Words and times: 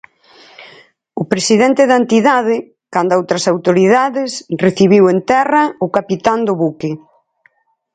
O 1.21 1.23
presidente 1.31 1.81
da 1.89 1.99
entidade, 2.03 2.55
canda 2.93 3.19
outras 3.21 3.43
autoridades, 3.53 4.31
recibiu 4.65 5.03
en 5.13 5.19
terra 5.31 5.63
o 5.85 5.87
capitán 5.97 6.39
do 6.47 6.53
buque. 6.61 6.91